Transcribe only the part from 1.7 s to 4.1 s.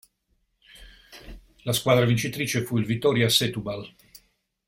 squadra vincitrice fu il Vitória Setúbal.